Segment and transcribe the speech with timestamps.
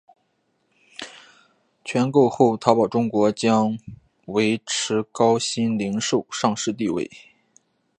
[1.85, 3.77] 全购后淘宝中国将
[4.25, 7.07] 维持高鑫零售上市地位。